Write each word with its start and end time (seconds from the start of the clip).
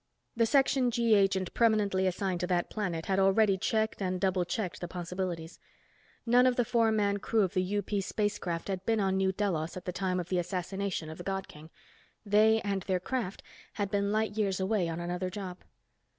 The 0.35 0.47
Section 0.47 0.89
G 0.89 1.13
agent 1.13 1.53
permanently 1.53 2.07
assigned 2.07 2.39
to 2.39 2.47
that 2.47 2.71
planet 2.71 3.05
had 3.05 3.19
already 3.19 3.55
checked 3.55 4.01
and 4.01 4.19
double 4.19 4.45
checked 4.45 4.81
the 4.81 4.87
possibilities. 4.87 5.59
None 6.25 6.47
of 6.47 6.55
the 6.55 6.65
four 6.65 6.91
man 6.91 7.17
crew 7.17 7.43
of 7.43 7.53
the 7.53 7.77
UP 7.77 7.91
spacecraft 8.01 8.67
had 8.67 8.83
been 8.83 8.99
on 8.99 9.15
New 9.15 9.31
Delos 9.31 9.77
at 9.77 9.85
the 9.85 9.91
time 9.91 10.19
of 10.19 10.29
the 10.29 10.39
assassination 10.39 11.07
of 11.11 11.19
the 11.19 11.23
God 11.23 11.47
King. 11.47 11.69
They, 12.25 12.61
and 12.61 12.81
their 12.81 12.99
craft, 12.99 13.43
had 13.73 13.91
been 13.91 14.11
light 14.11 14.35
years 14.35 14.59
away 14.59 14.89
on 14.89 14.99
another 14.99 15.29
job. 15.29 15.59